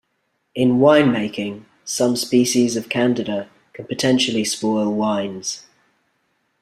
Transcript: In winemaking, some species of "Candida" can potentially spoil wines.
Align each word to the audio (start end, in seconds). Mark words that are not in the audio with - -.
In 0.55 0.79
winemaking, 0.79 1.65
some 1.85 2.15
species 2.15 2.75
of 2.75 2.89
"Candida" 2.89 3.47
can 3.73 3.85
potentially 3.85 4.43
spoil 4.43 4.91
wines. 4.91 5.67